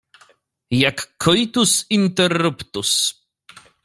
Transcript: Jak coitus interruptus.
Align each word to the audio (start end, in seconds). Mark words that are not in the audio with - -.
Jak 0.83 1.13
coitus 1.23 1.85
interruptus. 1.97 2.91